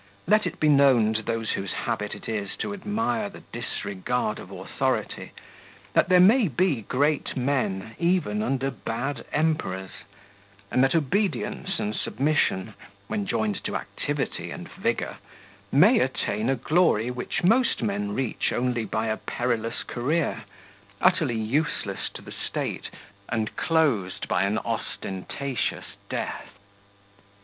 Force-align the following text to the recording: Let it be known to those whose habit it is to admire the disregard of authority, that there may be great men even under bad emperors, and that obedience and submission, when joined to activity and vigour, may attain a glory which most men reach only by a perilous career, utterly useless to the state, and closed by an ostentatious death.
Let 0.25 0.47
it 0.47 0.59
be 0.59 0.67
known 0.67 1.13
to 1.13 1.21
those 1.21 1.51
whose 1.51 1.73
habit 1.85 2.15
it 2.15 2.27
is 2.27 2.55
to 2.55 2.73
admire 2.73 3.29
the 3.29 3.43
disregard 3.51 4.39
of 4.39 4.49
authority, 4.49 5.31
that 5.93 6.09
there 6.09 6.19
may 6.19 6.47
be 6.47 6.81
great 6.81 7.37
men 7.37 7.93
even 7.99 8.41
under 8.41 8.71
bad 8.71 9.25
emperors, 9.31 9.91
and 10.71 10.83
that 10.83 10.95
obedience 10.95 11.77
and 11.77 11.95
submission, 11.95 12.73
when 13.05 13.27
joined 13.27 13.63
to 13.63 13.75
activity 13.75 14.49
and 14.49 14.69
vigour, 14.71 15.17
may 15.71 15.99
attain 15.99 16.49
a 16.49 16.55
glory 16.55 17.11
which 17.11 17.43
most 17.43 17.83
men 17.83 18.15
reach 18.15 18.51
only 18.51 18.85
by 18.85 19.05
a 19.05 19.17
perilous 19.17 19.83
career, 19.83 20.45
utterly 20.99 21.37
useless 21.37 22.09
to 22.15 22.23
the 22.23 22.31
state, 22.31 22.89
and 23.29 23.55
closed 23.55 24.27
by 24.27 24.45
an 24.45 24.57
ostentatious 24.65 25.93
death. 26.09 26.57